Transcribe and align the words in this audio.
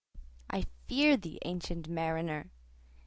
"I 0.49 0.63
fear 0.87 1.15
thee, 1.15 1.37
ancient 1.45 1.87
Mariner!" 1.87 2.49